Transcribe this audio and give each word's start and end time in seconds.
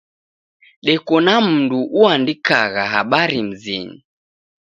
Deko 0.85 1.15
na 1.25 1.35
mndu 1.47 1.79
uandikagha 1.99 2.83
habari 2.93 3.39
mzinyi. 3.49 3.97